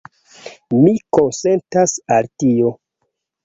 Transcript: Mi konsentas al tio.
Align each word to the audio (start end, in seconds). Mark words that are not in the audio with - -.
Mi 0.77 0.93
konsentas 1.19 1.95
al 2.19 2.33
tio. 2.41 2.77